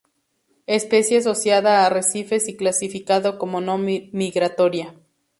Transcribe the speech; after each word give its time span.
Especie 0.65 1.19
asociada 1.19 1.83
a 1.83 1.85
arrecifes 1.85 2.47
y 2.47 2.55
clasificada 2.57 3.37
como 3.37 3.61
no 3.61 3.77
migratoria. 3.77 4.95